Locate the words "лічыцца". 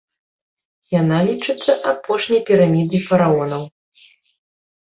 1.27-1.71